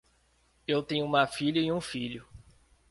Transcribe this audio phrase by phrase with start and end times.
[0.67, 2.27] Eu tenho uma filha e um filho.